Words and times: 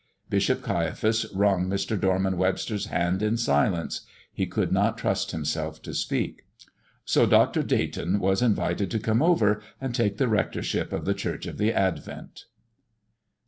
Bishop 0.31 0.63
Caiaphas 0.63 1.27
wrung 1.31 1.67
Mr. 1.67 1.95
Dorman 1.95 2.35
Webster's 2.35 2.87
hand 2.87 3.21
in 3.21 3.37
silence 3.37 4.01
he 4.33 4.47
could 4.47 4.71
not 4.71 4.97
trust 4.97 5.29
himself 5.29 5.79
to 5.83 5.93
speak. 5.93 6.41
So 7.05 7.27
Dr. 7.27 7.61
Dayton 7.61 8.17
was 8.17 8.41
invited 8.41 8.89
to 8.89 8.99
come 8.99 9.21
over 9.21 9.61
and 9.79 9.93
take 9.93 10.17
the 10.17 10.27
rectorship 10.27 10.91
of 10.91 11.05
the 11.05 11.13
Church 11.13 11.45
of 11.45 11.59
the 11.59 11.71
Advent. 11.71 12.45